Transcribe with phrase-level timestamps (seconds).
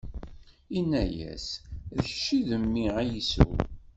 [0.79, 1.47] Inna-yas:
[1.95, 3.45] D kečč i d mmi Ɛisu?